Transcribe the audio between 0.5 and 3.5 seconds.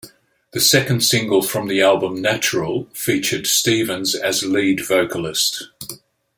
The second single from the album, '"Natural", featured